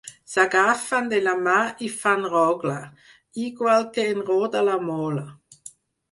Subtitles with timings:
[0.33, 1.57] S’agafen de la mà
[1.87, 2.77] i fan rogle,
[3.43, 5.27] igual que en roda la mola.